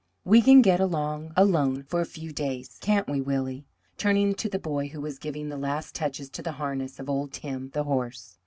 [0.25, 3.67] We can get along alone for a few days, can't we, Willie?"
[3.97, 7.31] turning to the boy who was giving the last touches to the harness of old
[7.33, 8.39] Tim, the horse.